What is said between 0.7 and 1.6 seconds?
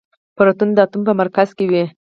د اتوم په مرکز